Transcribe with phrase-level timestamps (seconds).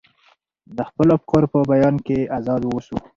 [0.75, 2.97] د خپلو افکارو په بیان کې ازاد واوسو.